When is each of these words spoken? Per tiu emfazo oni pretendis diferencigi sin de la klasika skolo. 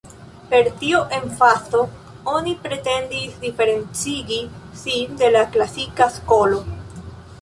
Per 0.51 0.69
tiu 0.77 1.01
emfazo 1.17 1.81
oni 2.37 2.55
pretendis 2.63 3.37
diferencigi 3.43 4.41
sin 4.85 5.21
de 5.21 5.31
la 5.37 5.45
klasika 5.57 6.09
skolo. 6.17 6.65